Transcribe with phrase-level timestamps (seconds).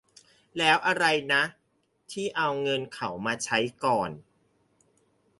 [0.57, 1.43] แล้วอะไรนะ
[2.11, 4.11] ที่เอาเงินเขามาใช้ก่อน